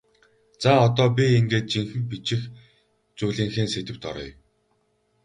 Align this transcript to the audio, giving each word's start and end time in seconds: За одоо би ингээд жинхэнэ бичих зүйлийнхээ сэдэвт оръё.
За 0.61 0.71
одоо 0.85 1.07
би 1.15 1.23
ингээд 1.39 1.65
жинхэнэ 1.73 2.05
бичих 2.11 2.41
зүйлийнхээ 3.17 3.67
сэдэвт 3.73 4.03
оръё. 4.09 4.33